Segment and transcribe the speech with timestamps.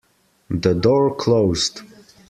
[0.49, 1.81] The door closed.